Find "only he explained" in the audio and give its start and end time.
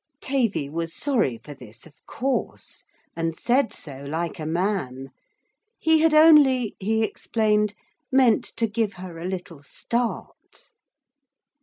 6.15-7.75